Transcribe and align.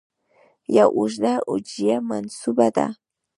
یو 0.77 0.89
اوږده 0.97 1.33
هجویه 1.49 1.97
منسوبه 2.09 2.67
ده. 2.75 2.87